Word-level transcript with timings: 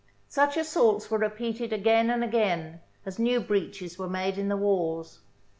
Such 0.29 0.57
assaults 0.57 1.11
were 1.11 1.19
repeated 1.19 1.71
again 1.71 2.09
and 2.09 2.23
again, 2.23 2.79
as 3.05 3.19
new 3.19 3.39
breaches 3.39 3.99
were 3.99 4.09
made 4.09 4.39
in 4.39 4.47
the 4.49 4.57
walls. 4.57 5.19